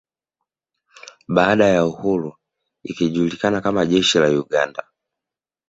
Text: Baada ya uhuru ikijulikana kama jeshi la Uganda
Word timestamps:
Baada 1.27 1.65
ya 1.67 1.85
uhuru 1.85 2.31
ikijulikana 2.83 3.61
kama 3.61 3.85
jeshi 3.85 4.17
la 4.19 4.27
Uganda 4.29 4.83